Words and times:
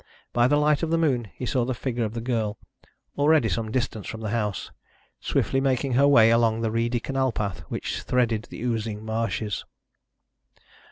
By 0.33 0.47
the 0.47 0.57
light 0.57 0.81
of 0.81 0.89
the 0.89 0.97
moon 0.97 1.29
he 1.35 1.45
saw 1.45 1.63
the 1.63 1.75
figure 1.75 2.03
of 2.03 2.15
the 2.15 2.21
girl, 2.21 2.57
already 3.19 3.47
some 3.49 3.69
distance 3.69 4.07
from 4.07 4.21
the 4.21 4.31
house, 4.31 4.71
swiftly 5.19 5.61
making 5.61 5.93
her 5.93 6.07
way 6.07 6.31
along 6.31 6.61
the 6.61 6.71
reedy 6.71 6.99
canal 6.99 7.31
path 7.31 7.59
which 7.69 8.01
threaded 8.01 8.45
the 8.49 8.63
oozing 8.63 9.05
marshes. 9.05 9.63